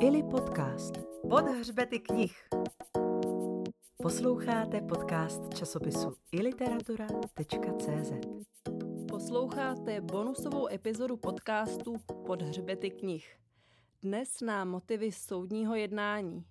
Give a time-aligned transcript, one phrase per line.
[0.00, 0.94] Ili podcast.
[1.30, 2.48] Pod hřbety knih.
[4.02, 8.12] Posloucháte podcast časopisu iliteratura.cz.
[9.08, 11.96] Posloucháte bonusovou epizodu podcastu
[12.26, 13.36] Pod hřbety knih.
[14.02, 16.44] Dnes na motivy soudního jednání.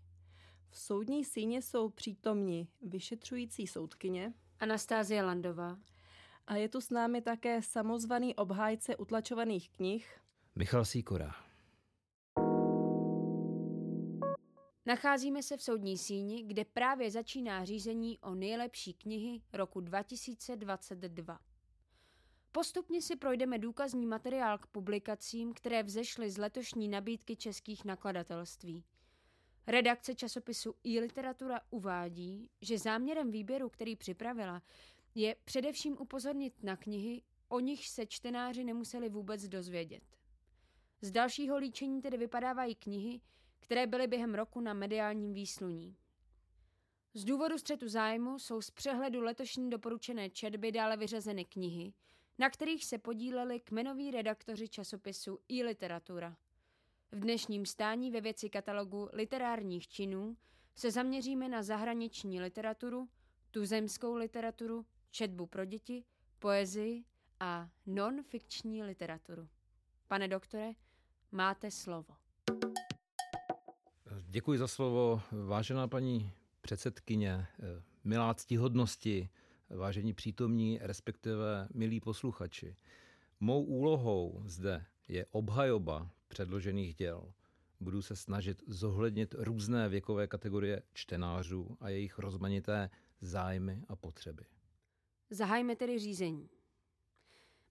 [0.70, 5.78] V soudní síně jsou přítomni vyšetřující soudkyně Anastázia Landová.
[6.48, 10.20] a je tu s námi také samozvaný obhájce utlačovaných knih
[10.56, 11.43] Michal Sýkora.
[14.86, 21.40] Nacházíme se v soudní síni, kde právě začíná řízení o nejlepší knihy roku 2022.
[22.52, 28.84] Postupně si projdeme důkazní materiál k publikacím, které vzešly z letošní nabídky českých nakladatelství.
[29.68, 34.62] Redakce časopisu e-literatura uvádí, že záměrem výběru, který připravila,
[35.16, 40.04] je především upozornit na knihy, o nich se čtenáři nemuseli vůbec dozvědět.
[41.02, 43.22] Z dalšího líčení tedy vypadávají knihy,
[43.64, 45.96] které byly během roku na mediálním výsluní.
[47.14, 51.94] Z důvodu střetu zájmu jsou z přehledu letošní doporučené četby dále vyřazeny knihy,
[52.40, 56.38] na kterých se podíleli kmenoví redaktoři časopisu e-literatura.
[57.12, 60.38] V dnešním stání ve věci katalogu literárních činů
[60.76, 63.10] se zaměříme na zahraniční literaturu,
[63.52, 66.06] tuzemskou literaturu, četbu pro děti,
[66.40, 67.04] poezii
[67.40, 69.48] a non-fikční literaturu.
[70.08, 70.74] Pane doktore,
[71.32, 72.23] máte slovo.
[74.34, 76.32] Děkuji za slovo, vážená paní
[76.62, 77.48] předsedkyně,
[78.04, 79.30] milá ctihodnosti,
[79.70, 82.76] vážení přítomní, respektive milí posluchači.
[83.40, 87.34] Mou úlohou zde je obhajoba předložených děl.
[87.80, 92.90] Budu se snažit zohlednit různé věkové kategorie čtenářů a jejich rozmanité
[93.22, 94.46] zájmy a potřeby.
[95.30, 96.50] Zahajme tedy řízení.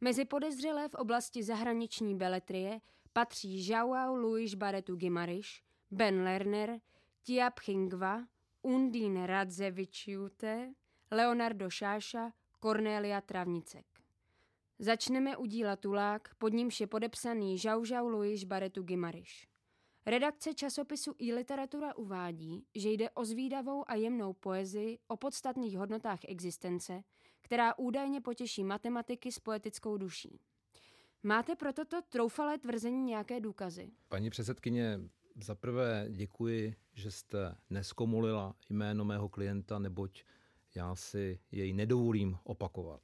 [0.01, 2.81] Mezi podezřelé v oblasti zahraniční beletrie
[3.13, 5.63] patří Joao Luis Barretu Gimariš,
[5.95, 6.81] Ben Lerner,
[7.23, 8.27] Tia Pchingva,
[8.63, 10.75] Undine Radzevičiute,
[11.11, 13.87] Leonardo Šáša, Cornelia Travnicek.
[14.79, 19.49] Začneme u díla Tulák, pod nímž je podepsaný Žaužau Luis Barretu Gimariš.
[20.07, 27.03] Redakce časopisu e-literatura uvádí, že jde o zvídavou a jemnou poezii o podstatných hodnotách existence,
[27.41, 30.41] která údajně potěší matematiky s poetickou duší.
[31.23, 33.91] Máte pro toto troufalé tvrzení nějaké důkazy?
[34.09, 35.01] Paní předsedkyně,
[35.37, 40.25] za prvé děkuji, že jste neskomolila jméno mého klienta, neboť
[40.75, 43.03] já si jej nedovolím opakovat.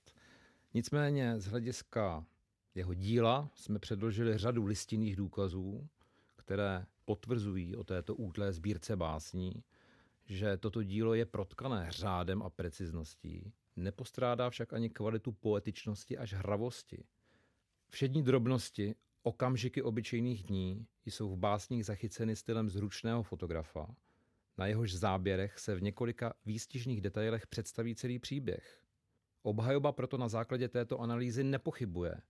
[0.74, 2.26] Nicméně z hlediska
[2.74, 5.88] jeho díla jsme předložili řadu listinných důkazů,
[6.36, 9.64] které potvrzují o této útlé sbírce básní,
[10.26, 17.04] že toto dílo je protkané řádem a precizností, nepostrádá však ani kvalitu poetičnosti až hravosti.
[17.90, 18.94] Všední drobnosti,
[19.28, 23.94] okamžiky obyčejných dní jsou v básních zachyceny stylem zručného fotografa,
[24.58, 28.82] na jehož záběrech se v několika výstižných detailech představí celý příběh.
[29.42, 32.20] Obhajoba proto na základě této analýzy nepochybuje,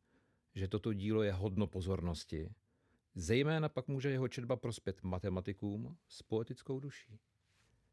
[0.54, 2.54] že toto dílo je hodno pozornosti,
[3.14, 7.18] zejména pak může jeho četba prospět matematikům s poetickou duší.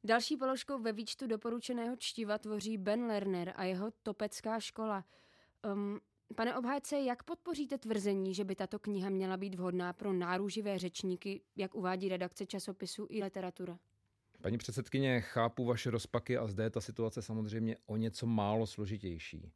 [0.04, 5.06] Další položkou ve výčtu doporučeného čtiva tvoří Ben Lerner a jeho topecká škola.
[5.74, 6.00] Um,
[6.36, 11.42] pane obhájce, jak podpoříte tvrzení, že by tato kniha měla být vhodná pro náruživé řečníky,
[11.56, 13.80] jak uvádí redakce časopisu i literatura?
[14.42, 19.52] Paní předsedkyně, chápu vaše rozpaky a zde je ta situace samozřejmě o něco málo složitější.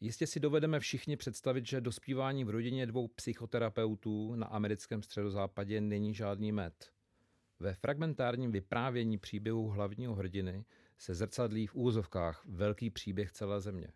[0.00, 6.14] Jistě si dovedeme všichni představit, že dospívání v rodině dvou psychoterapeutů na americkém středozápadě není
[6.14, 6.92] žádný med.
[7.60, 10.64] Ve fragmentárním vyprávění příběhu hlavního hrdiny
[10.98, 13.88] se zrcadlí v úzovkách velký příběh celé země.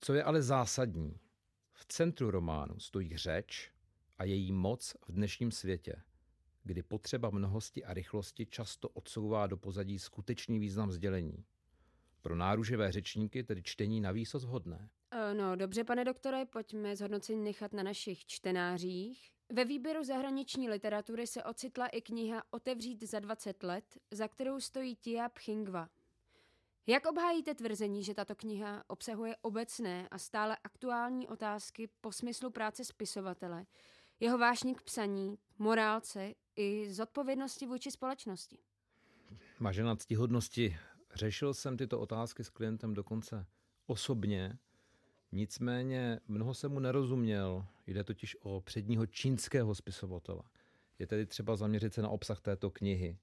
[0.00, 1.20] Co je ale zásadní,
[1.76, 3.70] v centru románu stojí řeč
[4.18, 6.02] a její moc v dnešním světě,
[6.64, 11.44] kdy potřeba mnohosti a rychlosti často odsouvá do pozadí skutečný význam sdělení.
[12.22, 14.88] Pro náruživé řečníky tedy čtení na výsost vhodné.
[15.32, 19.30] No, dobře, pane doktore, pojďme zhodnocení nechat na našich čtenářích.
[19.52, 24.96] Ve výběru zahraniční literatury se ocitla i kniha Otevřít za 20 let, za kterou stojí
[24.96, 25.88] Tia Pchingva.
[26.88, 32.84] Jak obhájíte tvrzení, že tato kniha obsahuje obecné a stále aktuální otázky po smyslu práce
[32.84, 33.66] spisovatele,
[34.20, 38.58] jeho vášní k psaní, morálce i zodpovědnosti vůči společnosti?
[39.60, 40.76] Vážená ctihodnosti,
[41.14, 43.46] řešil jsem tyto otázky s klientem dokonce
[43.86, 44.58] osobně,
[45.32, 50.42] nicméně mnoho jsem mu nerozuměl, jde totiž o předního čínského spisovatele.
[50.98, 53.18] Je tedy třeba zaměřit se na obsah této knihy.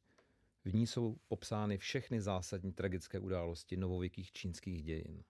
[0.66, 5.24] V ní jsou popsány všechny zásadní tragické události novověkých čínských dějin.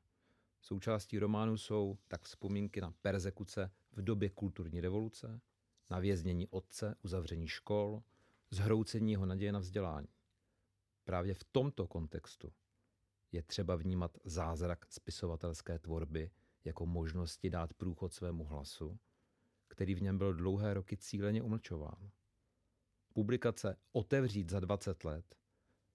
[0.62, 5.42] Součástí románu jsou tak vzpomínky na persekuce v době kulturní revoluce,
[5.92, 8.04] na věznění otce, uzavření škol,
[8.52, 10.08] zhroucení jeho naděje na vzdělání.
[11.04, 12.54] Právě v tomto kontextu
[13.32, 16.32] je třeba vnímat zázrak spisovatelské tvorby
[16.66, 19.00] jako možnosti dát průchod svému hlasu,
[19.68, 22.12] který v něm byl dlouhé roky cíleně umlčován.
[23.14, 25.36] Publikace Otevřít za 20 let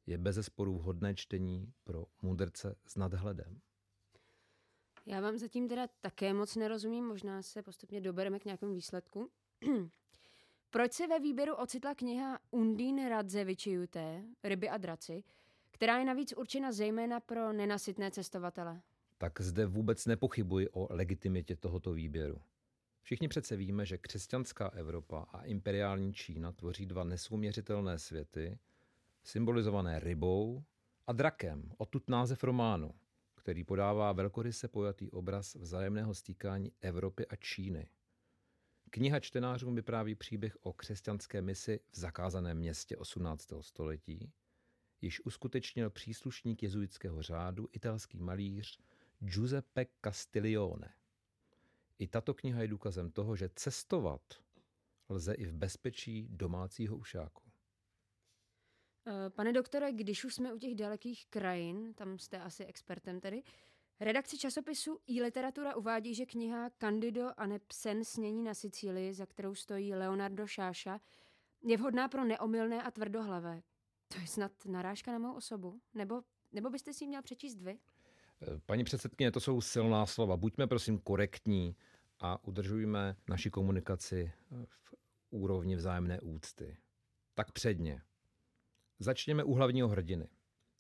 [0.07, 3.61] je bezesporu vhodné čtení pro mudrce s nadhledem.
[5.07, 9.31] Já vám zatím teda také moc nerozumím, možná se postupně dobereme k nějakému výsledku.
[10.71, 15.25] Proč se ve výběru ocitla kniha Undín Radzevičiuté, Ryby a draci,
[15.71, 18.83] která je navíc určena zejména pro nenasytné cestovatele?
[19.19, 22.43] Tak zde vůbec nepochybuji o legitimitě tohoto výběru.
[23.09, 28.59] Všichni přece víme, že křesťanská Evropa a imperiální Čína tvoří dva nesouměřitelné světy,
[29.23, 30.65] symbolizované rybou
[31.07, 32.95] a drakem, odtud název románu,
[33.35, 37.89] který podává velkoryse pojatý obraz vzájemného stýkání Evropy a Číny.
[38.91, 43.53] Kniha čtenářům vypráví příběh o křesťanské misi v zakázaném městě 18.
[43.61, 44.33] století,
[45.01, 48.79] již uskutečnil příslušník jezuitského řádu italský malíř
[49.21, 50.89] Giuseppe Castiglione.
[51.99, 54.23] I tato kniha je důkazem toho, že cestovat
[55.09, 57.43] lze i v bezpečí domácího ušáku.
[59.07, 63.43] Eh, pane doktore, když už jsme u těch dalekých krajin, tam jste asi expertem tedy,
[64.01, 69.27] redakci časopisu i literatura uvádí, že kniha Candido a ne Psen snění na Sicílii, za
[69.27, 71.01] kterou stojí Leonardo Šáša,
[71.63, 73.63] je vhodná pro neomylné a tvrdohlavé.
[74.09, 75.81] To je snad narážka na mou osobu?
[75.95, 76.23] Nebo,
[76.53, 77.79] nebo byste si měl přečíst vy?
[78.67, 80.37] Paní předsedkyně, to jsou silná slova.
[80.37, 81.77] Buďme prosím korektní
[82.21, 84.95] a udržujme naši komunikaci eh, v
[85.31, 86.77] úrovni vzájemné úcty.
[87.35, 88.03] Tak předně.
[88.99, 90.29] Začněme u hlavního hrdiny.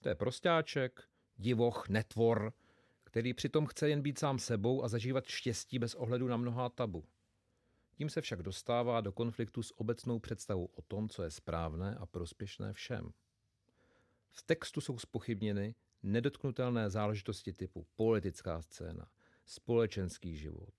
[0.02, 2.52] To je prostáček, divoch, netvor,
[3.05, 7.04] který přitom chce jen být sám sebou a zažívat štěstí bez ohledu na mnohá tabu.
[7.94, 12.06] Tím se však dostává do konfliktu s obecnou představou o tom, co je správné a
[12.06, 13.12] prospěšné všem.
[14.31, 19.11] V textu jsou spochybněny nedotknutelné záležitosti typu politická scéna,
[19.47, 20.75] společenský život,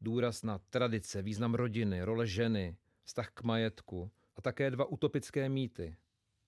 [0.00, 5.96] důraz na tradice, význam rodiny, role ženy, vztah k majetku a také dva utopické mýty,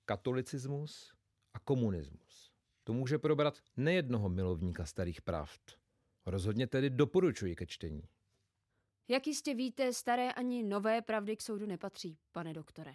[0.04, 1.14] katolicismus
[1.54, 2.52] a komunismus.
[2.84, 5.78] To může probrat nejednoho milovníka starých pravd.
[6.26, 8.02] Rozhodně tedy doporučuji ke čtení.
[9.08, 12.94] Jak jistě víte, staré ani nové pravdy k soudu nepatří, pane doktore.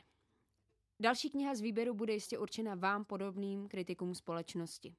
[1.00, 4.96] Další kniha z výběru bude jistě určena vám podobným kritikům společnosti.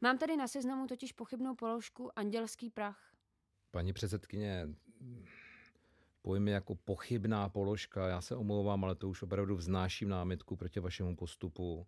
[0.00, 3.14] Mám tady na seznamu totiž pochybnou položku Andělský prach.
[3.70, 4.68] Paní předsedkyně,
[6.22, 11.16] pojmy jako pochybná položka, já se omlouvám, ale to už opravdu vznáším námitku proti vašemu
[11.16, 11.86] postupu.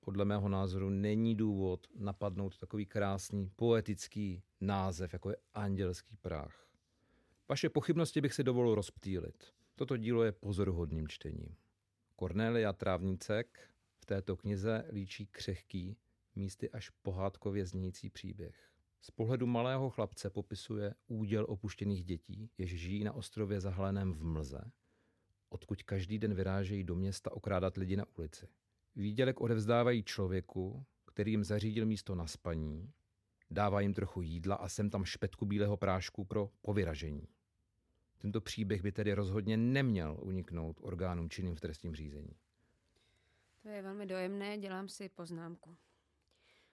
[0.00, 6.66] Podle mého názoru není důvod napadnout takový krásný poetický název, jako je Andělský prach.
[7.48, 9.44] Vaše pochybnosti bych si dovolil rozptýlit.
[9.74, 11.56] Toto dílo je pozoruhodným čtením.
[12.18, 15.96] Cornelia Trávnícek v této knize líčí křehký,
[16.36, 18.70] místy až pohádkově znějící příběh.
[19.00, 24.70] Z pohledu malého chlapce popisuje úděl opuštěných dětí, jež žijí na ostrově zahleném v mlze,
[25.48, 28.48] odkud každý den vyrážejí do města okrádat lidi na ulici.
[28.96, 32.92] Výdělek odevzdávají člověku, který jim zařídil místo na spaní,
[33.50, 37.28] dává jim trochu jídla a sem tam špetku bílého prášku pro povyražení.
[38.18, 42.36] Tento příběh by tedy rozhodně neměl uniknout orgánům činným v trestním řízení.
[43.62, 45.76] To je velmi dojemné, dělám si poznámku.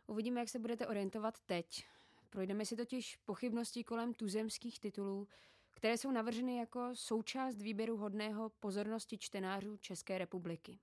[0.10, 1.86] Uvidíme, jak se budete orientovat teď.
[2.30, 5.28] Projdeme si totiž pochybnosti kolem tuzemských titulů,
[5.72, 10.80] které jsou navrženy jako součást výběru hodného pozornosti čtenářů České republiky.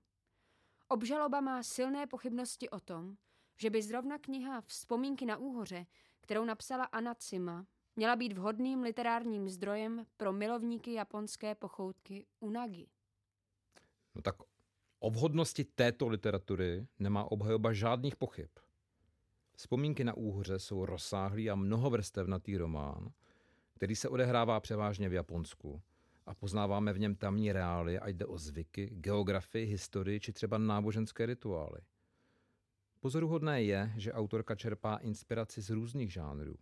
[0.87, 3.17] Obžaloba má silné pochybnosti o tom,
[3.57, 5.85] že by zrovna kniha Vzpomínky na úhoře,
[6.21, 7.65] kterou napsala Anna Cima,
[7.95, 12.89] měla být vhodným literárním zdrojem pro milovníky japonské pochoutky unagi.
[14.15, 14.35] No tak
[14.99, 18.49] o vhodnosti této literatury nemá obhajoba žádných pochyb.
[19.57, 23.11] Vzpomínky na úhoře jsou rozsáhlý a mnohovrstevnatý román,
[23.73, 25.81] který se odehrává převážně v Japonsku
[26.25, 31.25] a poznáváme v něm tamní reály, ať jde o zvyky, geografii, historii či třeba náboženské
[31.25, 31.79] rituály.
[32.99, 36.55] Pozoruhodné je, že autorka čerpá inspiraci z různých žánrů,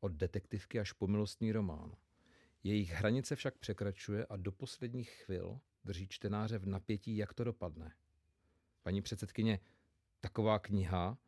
[0.00, 1.96] od detektivky až po milostný román.
[2.64, 7.94] Jejich hranice však překračuje a do posledních chvil drží čtenáře v napětí, jak to dopadne.
[8.82, 9.60] Paní předsedkyně,
[10.20, 11.18] taková kniha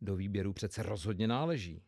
[0.00, 1.82] do výběru přece rozhodně náleží.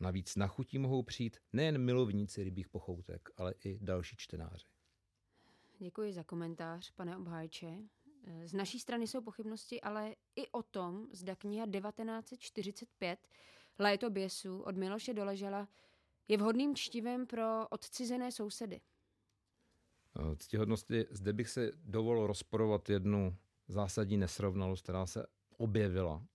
[0.00, 4.66] Navíc na chutí mohou přijít nejen milovníci rybích pochoutek, ale i další čtenáři.
[5.78, 7.78] Děkuji za komentář, pane obhájče.
[8.44, 13.28] Z naší strany jsou pochybnosti ale i o tom, zda kniha 1945
[13.78, 15.68] Léto běsů od Miloše Doležela
[16.28, 18.80] je vhodným čtivem pro odcizené sousedy.
[20.18, 23.36] Eh, ctihodnosti, zde bych si dovolil rozporovat jednu
[23.68, 26.26] zásadní nesrovnalost, která se objevila.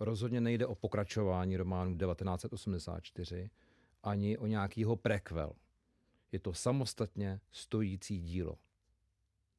[0.00, 3.50] Rozhodně nejde o pokračování románu 1984,
[4.02, 5.52] ani o nějakýho prequel.
[6.32, 8.58] Je to samostatně stojící dílo.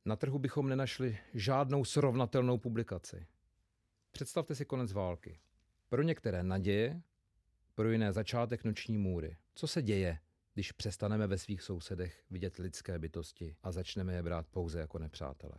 [0.05, 3.27] Na trhu bychom nenašli žádnou srovnatelnou publikaci.
[4.11, 5.39] Představte si konec války.
[5.89, 7.01] Pro některé naděje,
[7.75, 9.37] pro jiné začátek noční můry.
[9.55, 10.19] Co se děje,
[10.53, 15.55] když přestaneme ve svých sousedech vidět lidské bytosti a začneme je brát pouze jako nepřátelé?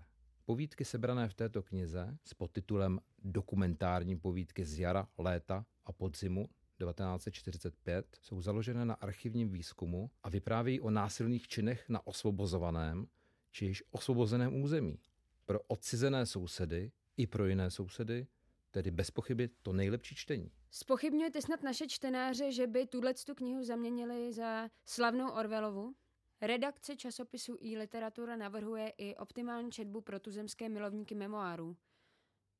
[0.50, 6.46] Povídky sebrané v této knize s podtitulem Dokumentární povídky z jara, léta a podzimu
[6.78, 13.06] 1945 jsou založené na archivním výzkumu a vyprávějí o násilných činech na osvobozovaném
[13.50, 14.98] či již osvobozeném území.
[15.46, 18.26] Pro odcizené sousedy i pro jiné sousedy
[18.70, 20.50] tedy bez pochyby to nejlepší čtení.
[20.70, 25.94] Spochybňujete snad naše čtenáře, že by tuhle tu knihu zaměnili za slavnou Orvelovu?
[26.42, 31.76] Redakce časopisu i literatura navrhuje i optimální četbu pro tuzemské milovníky memoárů.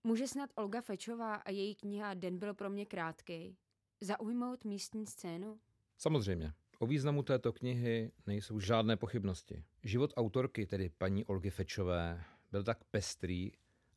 [0.05, 3.57] Může snad Olga Fečová a její kniha Den byl pro mě krátký
[4.01, 5.61] zaujmout místní scénu?
[5.99, 6.53] Samozřejmě.
[6.79, 9.65] O významu této knihy nejsou žádné pochybnosti.
[9.83, 13.53] Život autorky, tedy paní Olgy Fečové, byl tak pestrý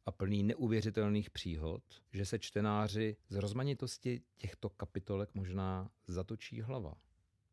[0.05, 6.93] a plný neuvěřitelných příhod, že se čtenáři z rozmanitosti těchto kapitolek možná zatočí hlava.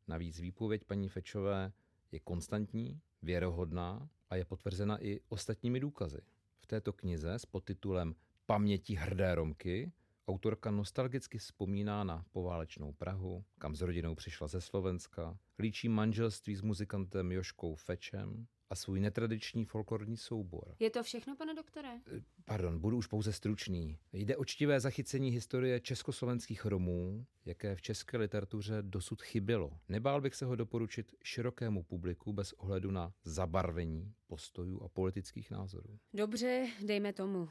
[0.08, 1.72] Navíc výpověď paní Fečové
[2.12, 6.21] je konstantní, věrohodná a je potvrzena i ostatními důkazy.
[6.61, 8.14] V této knize s podtitulem
[8.47, 9.93] Paměti hrdé Romky
[10.31, 16.62] Autorka nostalgicky vzpomíná na poválečnou Prahu, kam s rodinou přišla ze Slovenska, líčí manželství s
[16.62, 20.74] muzikantem Joškou Fečem a svůj netradiční folklorní soubor.
[20.78, 21.88] Je to všechno, pane doktore?
[22.16, 23.98] Eh, pardon, budu už pouze stručný.
[24.12, 29.78] Jde o čtivé zachycení historie československých Romů, jaké v české literatuře dosud chybělo.
[29.88, 35.98] Nebál bych se ho doporučit širokému publiku bez ohledu na zabarvení postojů a politických názorů.
[36.12, 37.48] Dobře, dejme tomu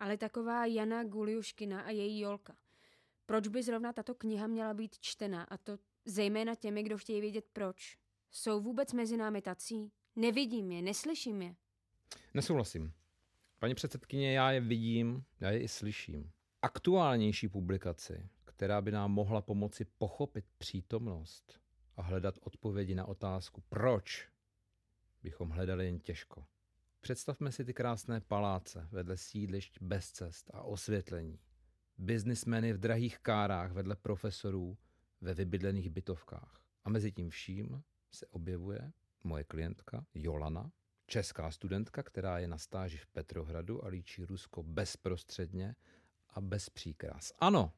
[0.00, 2.56] ale taková Jana Guliuškina a její Jolka.
[3.26, 7.44] Proč by zrovna tato kniha měla být čtena a to zejména těmi, kdo chtějí vědět
[7.52, 7.98] proč?
[8.30, 9.92] Jsou vůbec mezi námi tací?
[10.20, 11.54] Nevidím je, neslyším je.
[12.34, 12.92] Nesouhlasím.
[13.58, 16.30] Paní předsedkyně, já je vidím, já je i slyším.
[16.62, 21.60] Aktuálnější publikaci, která by nám mohla pomoci pochopit přítomnost
[21.96, 24.28] a hledat odpovědi na otázku proč,
[25.22, 26.46] bychom hledali jen těžko.
[27.00, 31.38] Představme si ty krásné paláce vedle sídlišť bez cest a osvětlení.
[31.98, 34.78] Biznismeny v drahých kárách vedle profesorů
[35.20, 36.60] ve vybydlených bytovkách.
[36.84, 38.92] A mezi tím vším se objevuje
[39.24, 40.70] moje klientka Jolana,
[41.06, 45.74] česká studentka, která je na stáži v Petrohradu a líčí Rusko bezprostředně
[46.28, 47.32] a bez příkras.
[47.38, 47.72] Ano,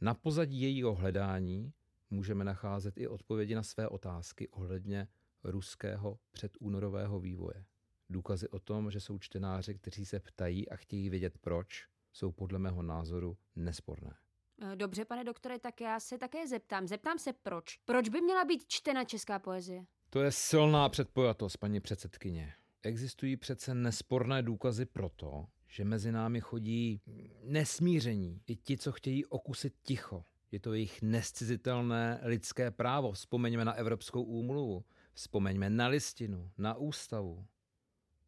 [0.00, 1.72] na pozadí jejího hledání
[2.10, 5.08] můžeme nacházet i odpovědi na své otázky ohledně
[5.44, 7.64] ruského předúnorového vývoje.
[8.10, 12.58] Důkazy o tom, že jsou čtenáři, kteří se ptají a chtějí vědět proč, jsou podle
[12.58, 14.16] mého názoru nesporné.
[14.62, 16.86] Eh, dobře, pane doktore, tak já se také zeptám.
[16.86, 17.76] Zeptám se proč.
[17.76, 19.86] Proč by měla být čtena česká poezie?
[20.10, 22.52] To je silná předpojatost, paní předsedkyně.
[22.82, 27.00] Existují přece nesporné důkazy pro to, že mezi námi chodí
[27.44, 28.42] nesmíření.
[28.46, 30.24] I ti, co chtějí okusit ticho.
[30.52, 33.12] Je to jejich nescizitelné lidské právo.
[33.12, 34.84] Vzpomeňme na Evropskou úmluvu.
[35.12, 37.46] Vzpomeňme na listinu, na ústavu.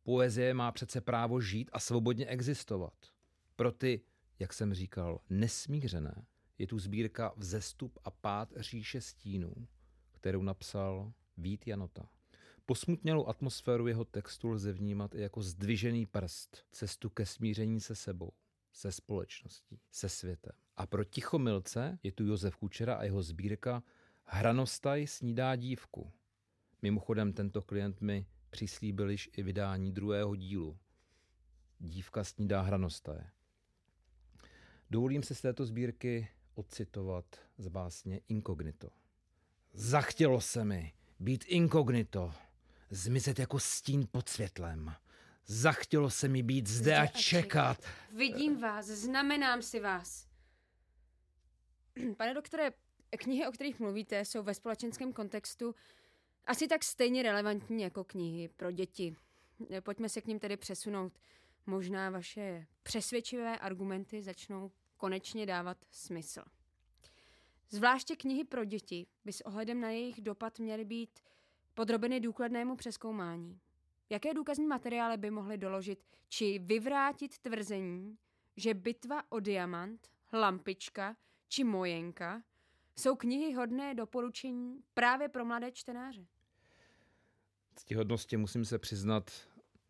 [0.02, 2.94] Poezie má přece právo žít a svobodně existovat.
[3.56, 4.00] Pro ty,
[4.38, 6.26] jak jsem říkal, nesmířené,
[6.58, 9.54] je tu sbírka Vzestup a pád říše stínů,
[10.12, 12.08] kterou napsal Vít Janota.
[12.66, 18.32] Posmutnělou atmosféru jeho textu lze vnímat i jako zdvižený prst, cestu ke smíření se sebou,
[18.72, 20.52] se společností, se světem.
[20.76, 23.82] A pro tichomilce je tu Josef Kučera a jeho sbírka
[24.24, 26.12] Hranostaj snídá dívku.
[26.82, 30.78] Mimochodem tento klient mi přislíbil již i vydání druhého dílu.
[31.78, 33.30] Dívka snídá hranostaje.
[34.90, 38.90] Dovolím se z této sbírky odcitovat z básně Inkognito.
[39.72, 42.34] Zachtělo se mi být inkognito,
[42.90, 44.94] zmizet jako stín pod světlem.
[45.46, 47.78] Zachtělo se mi být zde, zde a čekat.
[48.12, 50.26] Vidím vás, znamenám si vás.
[52.16, 52.70] Pane doktore,
[53.18, 55.74] knihy, o kterých mluvíte, jsou ve společenském kontextu
[56.46, 59.16] asi tak stejně relevantní jako knihy pro děti.
[59.80, 61.18] Pojďme se k ním tedy přesunout.
[61.66, 66.42] Možná vaše přesvědčivé argumenty začnou konečně dávat smysl.
[67.70, 71.20] Zvláště knihy pro děti by s ohledem na jejich dopad měly být
[71.74, 73.60] podrobeny důkladnému přeskoumání.
[74.10, 75.98] Jaké důkazní materiály by mohly doložit
[76.28, 78.18] či vyvrátit tvrzení,
[78.56, 81.16] že bitva o diamant, lampička
[81.48, 82.42] či mojenka
[82.96, 86.26] jsou knihy hodné doporučení právě pro mladé čtenáře?
[87.76, 89.30] ctihodnosti musím se přiznat,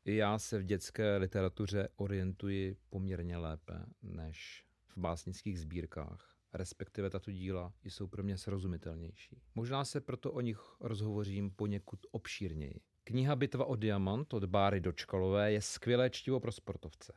[0.05, 6.40] i já se v dětské literatuře orientuji poměrně lépe než v básnických sbírkách.
[6.53, 9.43] Respektive tato díla jsou pro mě srozumitelnější.
[9.55, 12.81] Možná se proto o nich rozhovořím poněkud obšírněji.
[13.05, 17.13] Kniha Bitva o diamant od Báry Dočkalové je skvělé čtivo pro sportovce.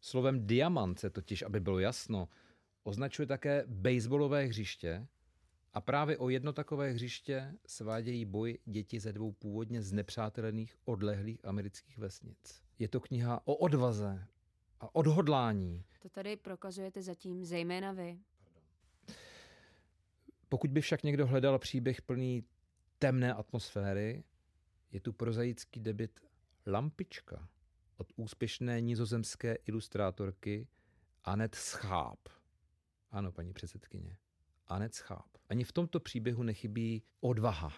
[0.00, 2.28] Slovem diamant se totiž, aby bylo jasno,
[2.82, 5.06] označuje také baseballové hřiště
[5.72, 11.98] a právě o jedno takové hřiště svádějí boj děti ze dvou původně znepřátelených odlehlých amerických
[11.98, 12.62] vesnic.
[12.78, 14.26] Je to kniha o odvaze
[14.80, 15.84] a odhodlání.
[16.02, 18.18] To tady prokazujete zatím zejména vy.
[20.50, 22.44] Pokud by však někdo hledal příběh plný
[22.98, 24.24] temné atmosféry,
[24.92, 26.20] je tu prozaický debit
[26.66, 27.48] Lampička
[27.96, 30.68] od úspěšné nizozemské ilustrátorky
[31.24, 32.28] Anet Scháp.
[33.10, 34.16] Ano, paní předsedkyně.
[34.66, 35.26] Anet Scháp.
[35.48, 37.72] Ani v tomto příběhu nechybí odvaha.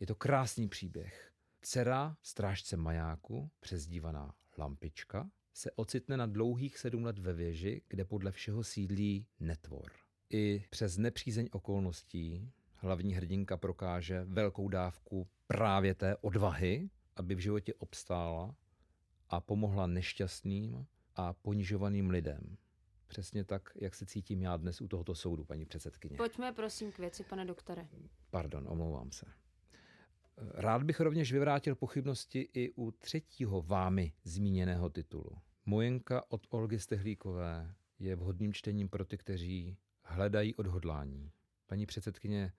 [0.00, 1.32] Je to krásný příběh.
[1.62, 8.32] Dcera strážce majáku, přezdívaná Lampička, se ocitne na dlouhých sedm let ve věži, kde podle
[8.32, 10.03] všeho sídlí netvor.
[10.30, 17.74] I přes nepřízeň okolností hlavní hrdinka prokáže velkou dávku právě té odvahy, aby v životě
[17.74, 18.54] obstála
[19.28, 22.56] a pomohla nešťastným a ponižovaným lidem.
[23.06, 26.16] Přesně tak, jak se cítím já dnes u tohoto soudu, paní předsedkyně.
[26.16, 27.88] Pojďme prosím k věci, pane doktore.
[28.30, 29.26] Pardon, omlouvám se.
[30.36, 35.30] Rád bych rovněž vyvrátil pochybnosti i u třetího vámi zmíněného titulu.
[35.66, 41.32] Mojenka od Olgy Stehlíkové je vhodným čtením pro ty, kteří hledají odhodlání.
[41.66, 42.52] Paní předsedkyně,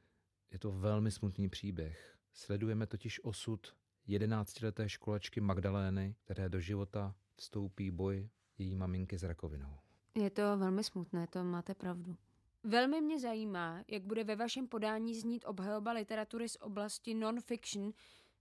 [0.52, 2.18] je to velmi smutný příběh.
[2.34, 3.76] Sledujeme totiž osud
[4.08, 9.78] jedenáctileté školačky Magdalény, které do života vstoupí boj její maminky s rakovinou.
[10.16, 12.16] Je to velmi smutné, to máte pravdu.
[12.64, 17.94] Velmi mě zajímá, jak bude ve vašem podání znít obhajoba literatury z oblasti non-fiction,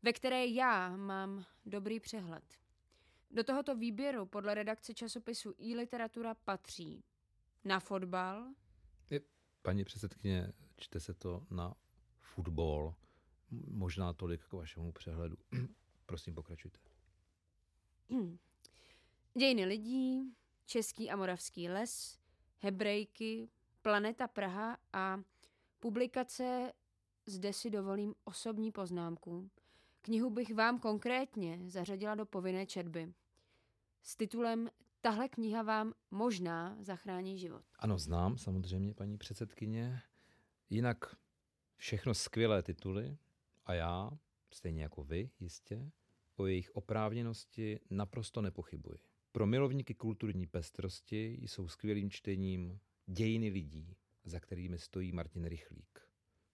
[0.03, 2.45] ve které já mám dobrý přehled.
[3.31, 7.05] Do tohoto výběru podle redakce časopisu e-literatura patří
[7.65, 8.45] na fotbal.
[9.65, 11.75] Paní předsedkyně, čte se to na
[12.21, 12.95] fotbal.
[13.71, 15.37] Možná tolik k vašemu přehledu.
[16.07, 16.79] Prosím, pokračujte.
[19.39, 20.35] Dějiny lidí,
[20.67, 22.19] Český a moravský les,
[22.61, 23.49] Hebrejky,
[23.83, 25.21] Planeta Praha a
[25.81, 26.73] publikace
[27.27, 29.51] Zde si dovolím osobní poznámku.
[30.03, 33.13] Knihu bych vám konkrétně zařadila do povinné četby.
[34.03, 34.71] S titulem
[35.05, 37.65] Tahle kniha vám možná zachrání život.
[37.79, 40.03] Ano, znám samozřejmě, paní předsedkyně.
[40.71, 41.17] Jinak
[41.77, 43.19] všechno skvělé tituly
[43.67, 44.11] a já,
[44.55, 45.91] stejně jako vy, jistě,
[46.37, 48.99] o jejich oprávněnosti naprosto nepochybuji.
[49.33, 56.01] Pro milovníky kulturní pestrosti jsou skvělým čtením Dějiny lidí, za kterými stojí Martin Rychlík.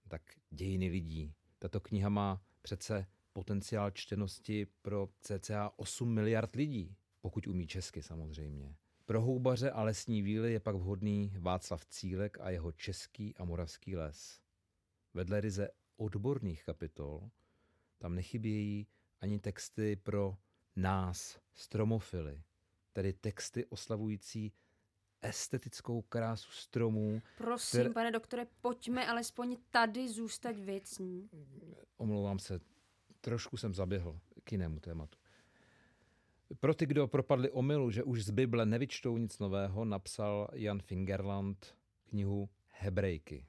[0.08, 1.34] Tak Dějiny lidí.
[1.58, 8.76] Tato kniha má přece potenciál čtenosti pro cca 8 miliard lidí, pokud umí česky samozřejmě.
[9.06, 13.96] Pro houbaře a lesní víly je pak vhodný Václav Cílek a jeho český a moravský
[13.96, 14.40] les.
[15.14, 17.30] Vedle ryze odborných kapitol
[17.98, 18.86] tam nechybějí
[19.20, 20.36] ani texty pro
[20.76, 22.42] nás, stromofily,
[22.92, 24.52] tedy texty oslavující
[25.22, 27.22] estetickou krásu stromů.
[27.36, 27.90] Prosím, které...
[27.90, 31.30] pane doktore, pojďme alespoň tady zůstat věcní.
[31.96, 32.60] Omlouvám se,
[33.20, 35.18] trošku jsem zaběhl k jinému tématu.
[36.58, 41.76] Pro ty, kdo propadli omylu, že už z Bible nevyčtou nic nového, napsal Jan Fingerland
[42.08, 43.46] knihu Hebrejky.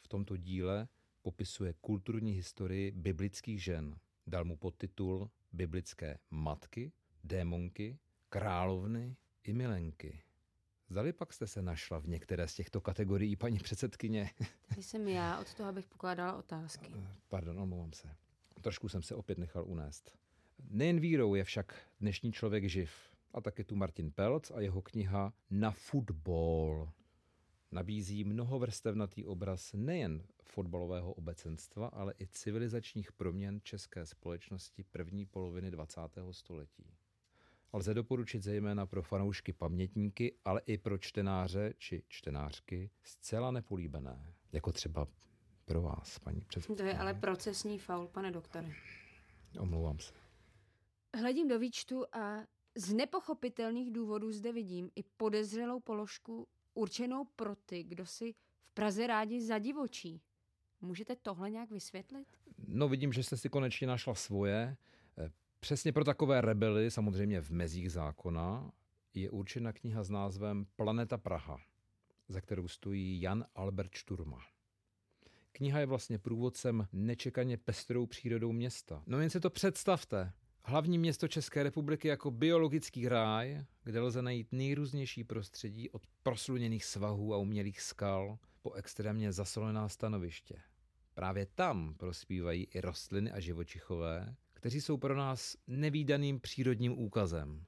[0.00, 0.88] V tomto díle
[1.22, 3.98] popisuje kulturní historii biblických žen.
[4.26, 6.92] Dal mu podtitul Biblické matky,
[7.24, 10.22] démonky královny i milenky.
[10.88, 14.30] Zdali pak jste se našla v některé z těchto kategorií, paní předsedkyně?
[14.68, 16.92] Tady jsem já od toho, abych pokládala otázky.
[17.28, 18.16] Pardon, omlouvám se.
[18.60, 20.23] Trošku jsem se opět nechal unést.
[20.70, 22.92] Nejen vírou je však dnešní člověk živ.
[23.32, 26.92] A taky tu Martin Pelc a jeho kniha Na fotbal.
[27.72, 36.00] Nabízí mnohovrstevnatý obraz nejen fotbalového obecenstva, ale i civilizačních proměn české společnosti první poloviny 20.
[36.30, 36.94] století
[37.74, 44.72] lze doporučit zejména pro fanoušky pamětníky, ale i pro čtenáře či čtenářky zcela nepolíbené, jako
[44.72, 45.06] třeba
[45.64, 46.76] pro vás, paní předsedkyně.
[46.76, 48.68] To je ale procesní faul, pane doktore.
[49.58, 50.23] Omlouvám se.
[51.14, 57.82] Hledím do výčtu a z nepochopitelných důvodů zde vidím i podezřelou položku určenou pro ty,
[57.82, 60.20] kdo si v Praze rádi zadivočí.
[60.80, 62.26] Můžete tohle nějak vysvětlit?
[62.68, 64.76] No vidím, že jste si konečně našla svoje.
[65.60, 68.72] Přesně pro takové rebely, samozřejmě v mezích zákona,
[69.14, 71.60] je určena kniha s názvem Planeta Praha,
[72.28, 74.40] za kterou stojí Jan Albert Šturma.
[75.52, 79.02] Kniha je vlastně průvodcem nečekaně pestrou přírodou města.
[79.06, 80.32] No jen si to představte.
[80.66, 87.34] Hlavní město České republiky jako biologický ráj, kde lze najít nejrůznější prostředí od prosluněných svahů
[87.34, 90.62] a umělých skal po extrémně zasolená stanoviště.
[91.14, 97.64] Právě tam prospívají i rostliny a živočichové, kteří jsou pro nás nevýdaným přírodním úkazem.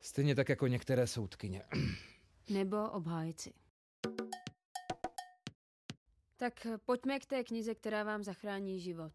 [0.00, 1.62] Stejně tak jako některé soudkyně.
[2.50, 3.52] Nebo obhájci.
[6.36, 9.12] Tak pojďme k té knize, která vám zachrání život.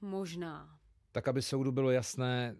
[0.00, 0.81] Možná.
[1.12, 2.56] Tak, aby soudu bylo jasné,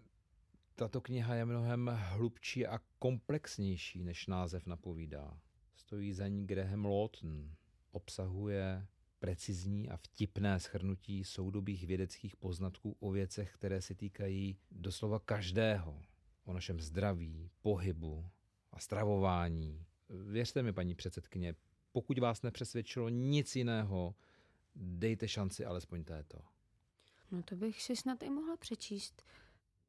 [0.75, 5.39] tato kniha je mnohem hlubší a komplexnější, než název napovídá.
[5.75, 7.51] Stojí za ní Graham Lawton.
[7.91, 8.87] Obsahuje
[9.19, 16.01] precizní a vtipné schrnutí soudobých vědeckých poznatků o věcech, které se týkají doslova každého.
[16.45, 18.29] O našem zdraví, pohybu
[18.71, 19.85] a stravování.
[20.09, 21.55] Věřte mi, paní předsedkyně,
[21.91, 24.15] pokud vás nepřesvědčilo nic jiného,
[24.75, 26.52] dejte šanci alespoň této.
[27.33, 29.23] No to bych si snad i mohla přečíst.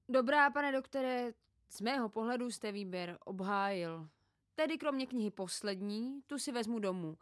[0.08, 1.32] Dobrá, pane doktore,
[1.68, 4.08] z mého pohledu jste výběr obhájil.
[4.54, 7.18] Tedy kromě knihy poslední, tu si vezmu domů.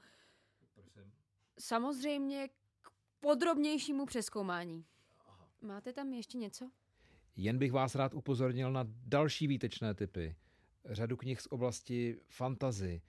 [0.75, 1.13] Prosím.
[1.59, 2.49] Samozřejmě
[2.83, 4.85] k podrobnějšímu přeskoumání.
[5.61, 6.71] Máte tam ještě něco?
[7.37, 10.37] Jen bych vás rád upozornil na další výtečné typy.
[10.85, 13.03] Řadu knih z oblasti fantazy,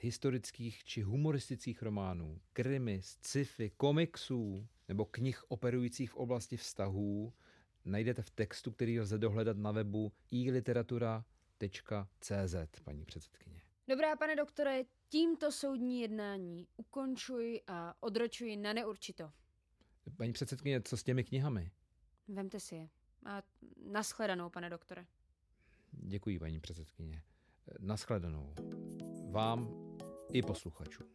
[0.00, 7.32] historických či humoristických románů, krimi, sci-fi, komiksů nebo knih operujících v oblasti vztahů
[7.84, 13.62] najdete v textu, který lze dohledat na webu iliteratura.cz, paní předsedkyně.
[13.88, 19.30] Dobrá, pane doktore, tímto soudní jednání ukončuji a odročuji na neurčito.
[20.16, 21.70] Paní předsedkyně, co s těmi knihami?
[22.28, 22.88] Vemte si je.
[23.24, 23.42] A
[23.90, 25.06] naschledanou, pane doktore.
[25.92, 27.22] Děkuji, paní předsedkyně.
[27.80, 28.54] Naschledanou.
[29.30, 29.68] Vám
[30.32, 31.06] i posluchačům.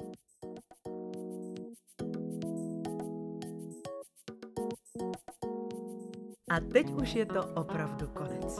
[6.52, 8.60] A teď už je to opravdu konec.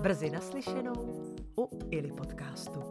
[0.00, 0.94] Brzy naslyšenou
[1.58, 2.82] u Ili podcastu.